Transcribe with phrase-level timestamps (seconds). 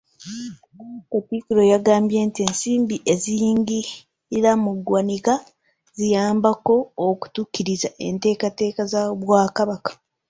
[1.11, 5.33] Katikkiro yagambye nti ensimbi eziyingira mu ggwanika
[5.97, 6.73] ziyambye
[7.09, 9.91] okutuukiriza enteekateeka z’Obwakabaka.